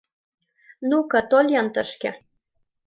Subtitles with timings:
[0.89, 2.11] Ну-ка, тол-ян тышке?